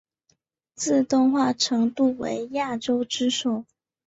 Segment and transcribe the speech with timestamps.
[0.73, 3.65] 自动化程度为亚洲之首。